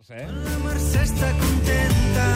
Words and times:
Mercè. 0.00 0.24
La 0.32 0.56
Mercè 0.64 1.00
està 1.04 1.28
contenta, 1.36 2.26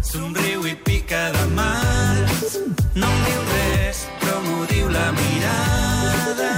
somriu 0.00 0.64
i 0.64 0.72
pica 0.86 1.20
de 1.34 1.42
mans. 1.52 2.54
No 2.96 3.10
em 3.10 3.18
diu 3.26 3.42
res, 3.50 4.00
però 4.22 4.38
m'ho 4.46 4.62
diu 4.70 4.88
la 4.88 5.10
mirada. 5.18 6.48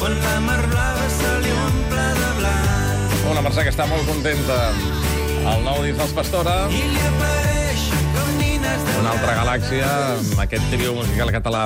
Quan 0.00 0.18
la 0.24 0.34
mar 0.42 0.58
blava 0.72 1.06
se 1.20 1.30
li 1.44 1.54
omple 1.54 2.06
de 2.18 2.32
blanc 2.40 3.30
Una 3.30 3.46
Mercè 3.46 3.62
que 3.68 3.72
està 3.76 3.86
molt 3.92 4.10
contenta. 4.10 4.58
El 5.54 5.62
nou 5.68 5.84
disc 5.86 6.02
dels 6.02 6.16
Pastora, 6.18 6.56
i 6.66 6.82
li 6.82 7.02
apareixen 7.12 8.10
com 8.16 8.25
una 9.00 9.12
altra 9.12 9.34
galàxia, 9.38 9.90
amb 10.16 10.40
aquest 10.46 10.70
trio 10.72 10.94
musical 10.96 11.32
català 11.34 11.64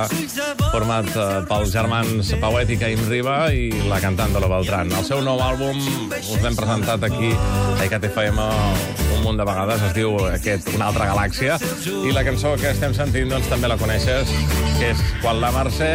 format 0.71 1.07
eh, 1.13 1.29
pels 1.49 1.73
germans 1.73 2.33
Pauet 2.41 2.71
i 2.73 2.79
Caim 2.81 3.05
Riba 3.09 3.37
i 3.53 3.69
la 3.91 4.01
cantant 4.03 4.35
de 4.35 4.43
la 4.43 4.51
Beltran. 4.51 4.91
El 4.97 5.07
seu 5.07 5.23
nou 5.25 5.41
àlbum 5.43 5.81
us 6.19 6.37
l'hem 6.41 6.57
presentat 6.57 7.09
aquí 7.11 7.33
a 7.33 7.87
ICAT 7.87 8.11
FM 8.13 9.10
un 9.21 9.27
munt 9.27 9.37
de 9.37 9.45
vegades, 9.45 9.81
es 9.85 9.93
diu 9.93 10.15
aquest 10.31 10.69
Una 10.73 10.87
altra 10.89 11.05
galàxia, 11.11 11.57
i 12.07 12.13
la 12.13 12.23
cançó 12.25 12.55
que 12.57 12.71
estem 12.71 12.93
sentint 12.97 13.29
doncs 13.29 13.49
també 13.51 13.69
la 13.69 13.77
coneixes, 13.77 14.29
que 14.79 14.91
és 14.95 15.01
Quan 15.21 15.37
la 15.41 15.51
Mercè 15.53 15.89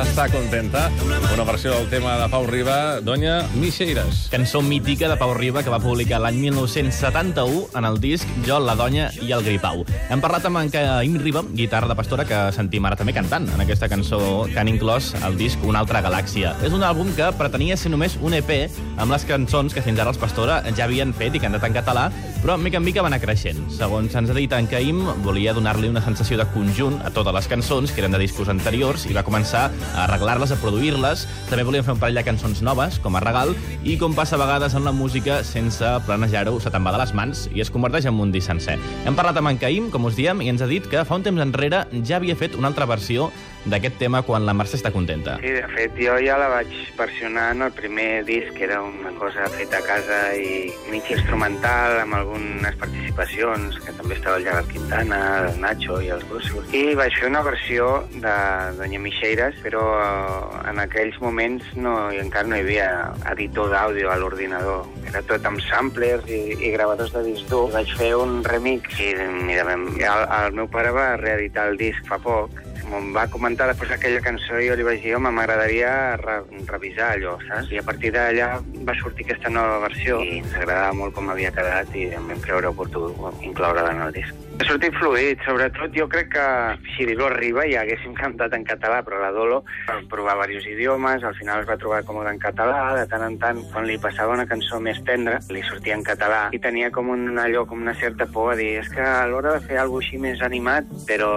està 0.00 0.26
contenta, 0.32 0.88
una 1.34 1.44
versió 1.46 1.70
del 1.76 1.86
tema 1.92 2.16
de 2.18 2.26
Pau 2.32 2.46
Riba, 2.48 2.98
Doña 3.04 3.44
Mixeiras. 3.54 4.26
Cançó 4.32 4.62
mítica 4.62 5.08
de 5.08 5.16
Pau 5.20 5.34
Riba 5.38 5.62
que 5.62 5.70
va 5.70 5.78
publicar 5.78 6.18
l'any 6.24 6.40
1971 6.48 7.68
en 7.78 7.86
el 7.86 8.00
disc 8.02 8.26
Jo, 8.46 8.58
la 8.58 8.74
Donya 8.78 9.10
i 9.22 9.30
el 9.36 9.44
Gripau. 9.46 9.84
Hem 10.10 10.24
parlat 10.24 10.48
amb 10.50 10.58
en 10.64 10.72
Caim 10.74 11.18
Riba, 11.22 11.44
guitarra 11.54 11.90
de 11.90 11.98
Pastora, 11.98 12.26
que 12.26 12.40
sentim 12.56 12.88
ara 12.88 12.98
també 12.98 13.14
cantant 13.14 13.46
en 13.54 13.62
aquesta 13.62 13.90
cançó 13.92 14.20
que 14.50 14.58
han 14.58 14.72
inclòs 14.72 15.12
el 15.28 15.38
disc 15.38 15.62
Una 15.68 15.84
altra 15.84 16.02
galàxia. 16.02 16.56
És 16.66 16.74
un 16.74 16.82
àlbum 16.82 17.14
que 17.14 17.30
pretenia 17.38 17.78
ser 17.78 17.94
només 17.94 18.18
un 18.18 18.34
EP 18.34 18.50
amb 18.98 19.12
les 19.14 19.28
cançons 19.28 19.74
que 19.74 19.84
fins 19.84 20.02
ara 20.02 20.10
els 20.10 20.18
Pastora 20.18 20.62
ja 20.72 20.88
havien 20.88 21.14
fet 21.14 21.38
i 21.38 21.44
cantat 21.44 21.68
en 21.68 21.78
català, 21.78 22.08
però 22.42 22.47
mica 22.56 22.78
en 22.78 22.84
mica 22.84 23.02
va 23.04 23.08
anar 23.10 23.18
creixent. 23.20 23.58
Segons 23.74 24.14
ens 24.16 24.30
ha 24.30 24.34
dit 24.36 24.52
en 24.56 24.66
Caim, 24.70 25.02
volia 25.24 25.52
donar-li 25.52 25.90
una 25.90 26.00
sensació 26.00 26.38
de 26.40 26.46
conjunt 26.54 26.96
a 27.04 27.10
totes 27.12 27.34
les 27.34 27.48
cançons, 27.50 27.92
que 27.92 28.00
eren 28.00 28.14
de 28.14 28.20
discos 28.22 28.48
anteriors, 28.48 29.04
i 29.10 29.16
va 29.16 29.24
començar 29.26 29.66
a 29.68 30.04
arreglar-les, 30.06 30.54
a 30.54 30.58
produir-les. 30.62 31.26
També 31.50 31.66
volien 31.68 31.84
fer 31.84 31.96
un 31.96 32.00
parell 32.00 32.16
de 32.16 32.24
cançons 32.24 32.62
noves, 32.64 32.96
com 33.04 33.18
a 33.18 33.22
regal, 33.24 33.52
i 33.84 33.98
com 34.00 34.16
passa 34.16 34.38
a 34.38 34.40
vegades 34.40 34.78
en 34.78 34.86
la 34.88 34.94
música, 34.96 35.42
sense 35.44 35.92
planejar-ho, 36.06 36.56
se 36.62 36.72
te'n 36.72 36.86
va 36.86 36.94
de 36.96 37.02
les 37.02 37.12
mans 37.18 37.44
i 37.52 37.60
es 37.60 37.74
converteix 37.74 38.08
en 38.08 38.22
un 38.22 38.32
disc 38.32 38.48
sencer. 38.48 38.78
Hem 39.04 39.18
parlat 39.18 39.42
amb 39.42 39.52
en 39.52 39.60
Caim, 39.60 39.92
com 39.92 40.08
us 40.08 40.16
diem, 40.16 40.40
i 40.40 40.48
ens 40.48 40.64
ha 40.64 40.70
dit 40.70 40.88
que 40.88 41.04
fa 41.04 41.18
un 41.20 41.26
temps 41.26 41.44
enrere 41.44 41.84
ja 42.00 42.16
havia 42.16 42.38
fet 42.38 42.56
una 42.56 42.72
altra 42.72 42.88
versió 42.88 43.28
d'aquest 43.66 43.98
tema 43.98 44.22
quan 44.22 44.46
la 44.46 44.54
Mercè 44.56 44.78
està 44.78 44.92
contenta. 44.94 45.36
Sí, 45.42 45.50
de 45.56 45.64
fet, 45.74 45.96
jo 45.98 46.14
ja 46.22 46.38
la 46.40 46.48
vaig 46.52 46.70
versionar 46.98 47.50
en 47.54 47.64
el 47.66 47.72
primer 47.74 48.24
disc, 48.28 48.52
que 48.56 48.64
era 48.68 48.80
una 48.82 49.12
cosa 49.18 49.48
feta 49.54 49.80
a 49.80 49.86
casa 49.86 50.18
i 50.38 50.68
mig 50.92 51.08
instrumental, 51.10 51.98
amb 52.02 52.18
algunes 52.20 52.78
participacions, 52.80 53.78
que 53.84 53.94
també 53.98 54.18
estava 54.18 54.38
el 54.38 54.46
Gerard 54.46 54.70
Quintana, 54.72 55.20
el 55.48 55.60
Nacho 55.62 56.00
i 56.04 56.12
els 56.14 56.24
Gossos. 56.30 56.68
I 56.76 56.94
vaig 56.98 57.16
fer 57.18 57.30
una 57.30 57.42
versió 57.46 57.88
de 58.14 58.36
Doña 58.78 59.02
Mixeiras, 59.02 59.58
però 59.64 59.82
eh, 59.98 60.62
en 60.70 60.82
aquells 60.84 61.18
moments 61.24 61.66
no, 61.76 61.96
encara 62.14 62.48
no 62.48 62.58
hi 62.58 62.64
havia 62.66 62.88
editor 63.34 63.72
d'àudio 63.74 64.12
a 64.12 64.18
l'ordinador. 64.20 64.86
Era 65.08 65.22
tot 65.26 65.44
amb 65.48 65.60
samplers 65.66 66.28
i, 66.30 66.42
i 66.58 66.72
gravadors 66.74 67.12
de 67.16 67.24
disc 67.26 67.50
dur. 67.50 67.66
Vaig 67.74 67.90
fer 67.98 68.14
un 68.18 68.42
remix 68.46 69.00
i, 69.02 69.12
mira, 69.48 69.66
el, 69.74 69.88
el 69.98 70.58
meu 70.58 70.70
pare 70.70 70.92
va 70.94 71.10
reeditar 71.20 71.68
el 71.72 71.78
disc 71.80 72.04
fa 72.08 72.20
poc 72.22 72.67
em 72.96 73.12
va 73.14 73.26
comentar 73.32 73.68
després 73.70 73.92
aquella 73.94 74.22
cançó 74.24 74.58
i 74.58 74.68
jo 74.70 74.76
li 74.78 74.86
vaig 74.86 75.02
dir, 75.04 75.14
home, 75.18 75.32
m'agradaria 75.34 75.92
re 76.22 76.38
revisar 76.70 77.12
allò, 77.14 77.36
saps? 77.46 77.72
I 77.74 77.82
a 77.82 77.86
partir 77.86 78.12
d'allà 78.16 78.50
va 78.88 78.96
sortir 79.02 79.28
aquesta 79.28 79.52
nova 79.52 79.80
versió 79.86 80.20
i 80.24 80.38
ens 80.40 80.54
agradava 80.54 80.96
molt 81.02 81.16
com 81.16 81.32
havia 81.32 81.54
quedat 81.54 81.94
i 81.96 82.10
em 82.18 82.32
vam 82.32 82.44
creure 82.44 82.72
oportú 82.72 83.10
incloure-la 83.42 83.92
en 83.96 84.06
el 84.08 84.20
disc. 84.20 84.47
Sortit 84.66 84.92
fluid, 84.98 85.38
sobretot 85.46 85.94
jo 85.96 86.04
crec 86.10 86.32
que 86.34 86.46
si 86.92 87.06
Dilo 87.06 87.28
arriba 87.28 87.62
ja 87.70 87.84
haguéssim 87.84 88.12
cantat 88.18 88.52
en 88.56 88.66
català, 88.66 88.98
però 89.06 89.20
la 89.22 89.30
Dolo 89.32 89.62
va 89.86 89.96
provar 90.10 90.34
diversos 90.34 90.66
idiomes, 90.68 91.24
al 91.24 91.36
final 91.38 91.62
es 91.62 91.68
va 91.68 91.78
trobar 91.80 92.02
còmode 92.04 92.34
en 92.34 92.40
català, 92.42 92.80
de 92.98 93.06
tant 93.08 93.24
en 93.24 93.38
tant, 93.40 93.62
quan 93.72 93.86
li 93.88 93.96
passava 94.02 94.34
una 94.34 94.48
cançó 94.50 94.80
més 94.82 95.00
tendra, 95.08 95.38
li 95.54 95.62
sortia 95.64 95.96
en 95.96 96.04
català 96.04 96.48
i 96.52 96.60
tenia 96.60 96.90
com 96.92 97.08
un 97.14 97.38
allò, 97.38 97.64
com 97.70 97.80
una 97.86 97.94
certa 97.96 98.26
por 98.26 98.52
a 98.52 98.58
dir, 98.58 98.74
és 98.82 98.92
que 98.92 99.00
a 99.00 99.26
l'hora 99.30 99.56
de 99.56 99.64
fer 99.68 99.78
alguna 99.78 100.04
així 100.04 100.18
més 100.20 100.42
animat, 100.46 100.86
però 101.08 101.30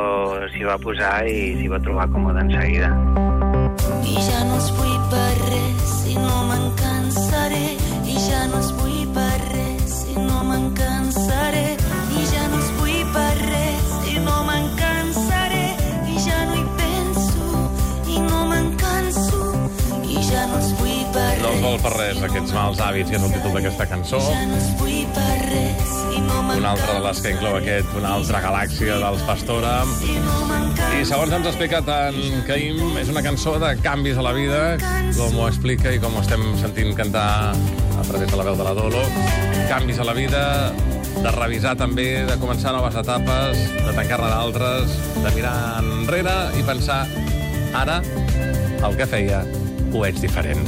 s'hi 0.53 0.67
va 0.67 0.77
posar 0.81 1.23
i 1.25 1.55
s'hi 1.57 1.69
va 1.71 1.79
trobar 1.81 2.09
còmode 2.13 2.43
en 2.45 2.51
seguida. 2.57 2.91
I 4.05 4.17
ja 4.27 4.43
no 4.49 4.59
es 4.59 4.69
vull 4.77 4.97
per 5.13 5.29
res 5.47 5.95
i 6.11 6.17
no 6.19 6.50
per 21.81 21.91
res, 21.95 22.19
aquests 22.25 22.53
mals 22.53 22.79
hàbits, 22.83 23.09
que 23.09 23.17
és 23.17 23.23
el 23.25 23.31
títol 23.33 23.55
d'aquesta 23.57 23.87
cançó. 23.89 24.19
Una 26.51 26.71
altra 26.73 26.93
de 26.93 27.01
les 27.05 27.21
que 27.23 27.31
inclou 27.33 27.55
aquest, 27.57 27.89
una 27.97 28.13
altra 28.17 28.41
galàxia 28.43 28.99
dels 29.01 29.23
Pastora. 29.25 29.73
I 30.05 31.01
segons 31.07 31.33
ens 31.33 31.47
ha 31.47 31.51
explicat 31.51 31.89
en 31.95 32.43
Caim, 32.47 32.81
és 33.01 33.09
una 33.13 33.23
cançó 33.25 33.55
de 33.61 33.73
canvis 33.81 34.19
a 34.21 34.25
la 34.25 34.33
vida, 34.37 34.61
com 35.17 35.39
ho 35.39 35.47
explica 35.49 35.93
i 35.95 36.01
com 36.03 36.15
ho 36.15 36.21
estem 36.21 36.43
sentint 36.61 36.93
cantar 36.97 37.27
a 37.55 38.05
través 38.07 38.29
de 38.29 38.37
la 38.37 38.45
veu 38.49 38.59
de 38.59 38.67
la 38.67 38.75
Dolo. 38.77 39.01
Canvis 39.71 40.01
a 40.03 40.07
la 40.07 40.17
vida, 40.17 40.43
de 41.21 41.33
revisar 41.37 41.73
també, 41.79 42.09
de 42.27 42.37
començar 42.41 42.75
noves 42.75 42.97
etapes, 43.01 43.65
de 43.81 43.95
tancar-ne 43.97 44.29
d'altres, 44.29 44.93
de 45.17 45.33
mirar 45.37 45.57
enrere 45.81 46.37
i 46.59 46.65
pensar, 46.67 47.03
ara, 47.77 48.01
el 48.81 48.97
que 48.97 49.09
feia, 49.09 49.43
ho 49.93 50.05
ets 50.05 50.21
diferent. 50.21 50.65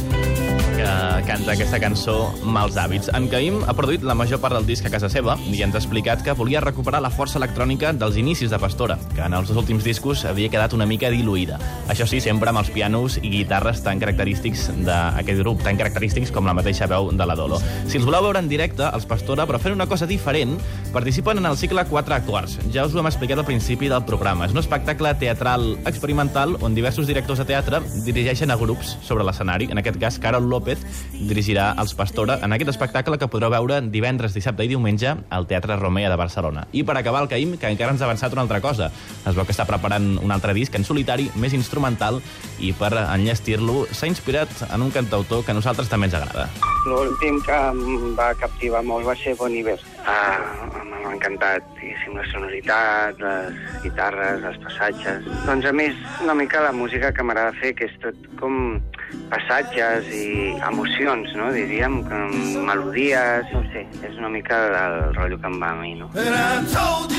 que 0.73 1.23
canta 1.28 1.53
aquesta 1.53 1.78
cançó 1.79 2.16
Mals 2.44 2.75
hàbits. 2.79 3.09
En 3.16 3.28
Caim 3.31 3.59
ha 3.67 3.75
produït 3.78 4.03
la 4.03 4.16
major 4.17 4.39
part 4.41 4.56
del 4.57 4.66
disc 4.67 4.85
a 4.88 4.91
casa 4.91 5.09
seva 5.11 5.35
i 5.47 5.61
ens 5.63 5.75
ha 5.75 5.79
explicat 5.79 6.23
que 6.25 6.34
volia 6.35 6.61
recuperar 6.63 7.01
la 7.03 7.11
força 7.13 7.38
electrònica 7.39 7.94
dels 7.95 8.17
inicis 8.19 8.51
de 8.51 8.59
Pastora, 8.59 8.97
que 9.13 9.22
en 9.23 9.35
els 9.38 9.47
dos 9.47 9.59
últims 9.62 9.85
discos 9.85 10.25
havia 10.28 10.50
quedat 10.51 10.73
una 10.75 10.88
mica 10.89 11.12
diluïda. 11.13 11.59
Això 11.94 12.07
sí, 12.09 12.19
sempre 12.23 12.51
amb 12.51 12.63
els 12.63 12.72
pianos 12.73 13.19
i 13.22 13.31
guitarres 13.31 13.83
tan 13.85 14.01
característics 14.01 14.69
d'aquest 14.83 15.44
grup, 15.44 15.63
tan 15.63 15.79
característics 15.79 16.33
com 16.33 16.50
la 16.50 16.57
mateixa 16.57 16.89
veu 16.91 17.12
de 17.13 17.29
la 17.29 17.38
Dolo. 17.39 17.62
Si 17.88 18.01
els 18.01 18.07
voleu 18.09 18.25
veure 18.28 18.41
en 18.44 18.50
directe, 18.51 18.89
els 18.89 19.07
Pastora, 19.07 19.47
però 19.47 19.62
fent 19.62 19.78
una 19.78 19.88
cosa 19.88 20.09
diferent, 20.09 20.57
participen 20.93 21.39
en 21.39 21.47
el 21.47 21.57
cicle 21.57 21.83
4 21.89 22.13
acords. 22.13 22.59
Ja 22.71 22.85
us 22.85 22.93
ho 22.93 22.99
hem 23.01 23.07
explicat 23.09 23.39
al 23.41 23.47
principi 23.47 23.89
del 23.89 24.05
programa. 24.05 24.45
És 24.45 24.53
un 24.53 24.61
espectacle 24.61 25.09
teatral 25.17 25.73
experimental 25.89 26.53
on 26.61 26.75
diversos 26.77 27.09
directors 27.09 27.41
de 27.41 27.47
teatre 27.49 27.81
dirigeixen 28.05 28.53
a 28.53 28.57
grups 28.61 28.93
sobre 29.01 29.25
l'escenari. 29.25 29.71
En 29.73 29.81
aquest 29.81 29.97
cas, 29.99 30.19
Carol 30.21 30.45
López 30.49 30.85
dirigirà 31.17 31.71
els 31.81 31.95
Pastora 31.97 32.37
en 32.45 32.53
aquest 32.53 32.69
espectacle 32.75 33.17
que 33.17 33.27
podreu 33.27 33.49
veure 33.49 33.81
divendres, 33.81 34.37
dissabte 34.37 34.67
i 34.67 34.69
diumenge 34.69 35.15
al 35.33 35.47
Teatre 35.49 35.79
Romea 35.81 36.11
de 36.13 36.19
Barcelona. 36.19 36.67
I 36.71 36.85
per 36.85 36.97
acabar 36.99 37.23
el 37.25 37.31
Caim, 37.31 37.57
que 37.57 37.73
encara 37.73 37.95
ens 37.95 38.05
ha 38.05 38.07
avançat 38.07 38.37
una 38.37 38.45
altra 38.45 38.61
cosa. 38.61 38.91
Es 39.25 39.33
veu 39.33 39.47
que 39.47 39.55
està 39.55 39.65
preparant 39.65 40.19
un 40.21 40.31
altre 40.31 40.53
disc 40.53 40.75
en 40.77 40.85
solitari, 40.85 41.31
més 41.41 41.57
instrumental, 41.57 42.21
i 42.61 42.69
per 42.77 42.93
enllestir-lo 43.01 43.87
s'ha 43.91 44.11
inspirat 44.11 44.67
en 44.69 44.85
un 44.85 44.93
cantautor 44.93 45.41
que 45.43 45.51
a 45.51 45.57
nosaltres 45.57 45.89
també 45.89 46.11
ens 46.11 46.19
agrada. 46.21 46.49
L'últim 46.85 47.41
que 47.41 47.57
em 47.71 48.13
va 48.17 48.33
captivar 48.37 48.83
molt 48.85 49.07
va 49.07 49.17
ser 49.17 49.33
Bon 49.39 49.53
Iver. 49.55 49.79
Ah, 50.05 50.82
M'ha 51.13 51.19
encantat, 51.19 51.66
diguéssim, 51.78 52.16
la 52.18 52.24
sonoritat, 52.31 53.19
les 53.22 53.57
guitarres, 53.84 54.47
els 54.50 54.57
passatges. 54.63 55.28
Doncs 55.46 55.68
a 55.69 55.74
més, 55.78 56.00
una 56.25 56.34
mica 56.34 56.63
la 56.66 56.72
música 56.74 57.13
que 57.13 57.22
m'agrada 57.22 57.53
fer, 57.59 57.75
que 57.78 57.85
és 57.85 57.94
tot 58.01 58.25
com 58.41 58.81
passatges 59.29 60.09
i 60.09 60.57
emocions, 60.72 61.38
no? 61.38 61.53
Diríem, 61.53 62.01
com 62.09 62.38
melodies, 62.66 63.46
no 63.53 63.62
sé, 63.69 63.86
és 64.01 64.18
una 64.18 64.33
mica 64.33 64.63
el 64.74 65.01
rotllo 65.13 65.38
que 65.38 65.51
em 65.54 65.62
va 65.62 65.75
a 65.75 65.81
mi, 65.83 66.00
no? 66.01 66.10
And 66.18 67.12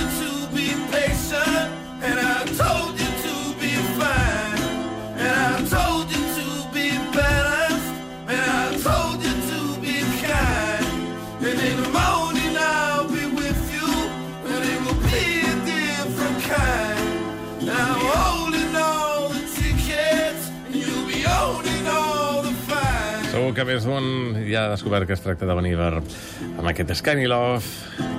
Segur 23.45 23.59
que 23.59 23.65
més 23.69 23.85
d'un 23.85 24.05
ja 24.49 24.63
ha 24.65 24.69
descobert 24.71 25.05
que 25.05 25.13
es 25.13 25.21
tracta 25.21 25.45
de 25.45 25.53
venir 25.59 25.75
amb 25.77 26.65
aquest 26.71 26.95
Skyny 26.97 27.27
Love, 27.29 27.61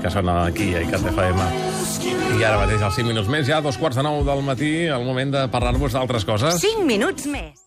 que 0.03 0.11
sona 0.13 0.35
aquí 0.51 0.67
a 0.77 0.83
ICAT 0.85 1.07
FM. 1.15 1.47
I 2.37 2.45
ara 2.45 2.61
mateix, 2.61 2.85
als 2.85 3.01
5 3.01 3.09
minuts 3.09 3.33
més, 3.33 3.49
ja 3.49 3.57
a 3.57 3.65
dos 3.65 3.81
quarts 3.81 3.97
de 3.97 4.05
nou 4.05 4.21
del 4.27 4.45
matí, 4.45 4.73
el 4.85 5.09
moment 5.09 5.33
de 5.33 5.47
parlar-vos 5.49 5.97
d'altres 5.97 6.29
coses. 6.29 6.61
5 6.61 6.85
minuts 6.85 7.25
més. 7.25 7.63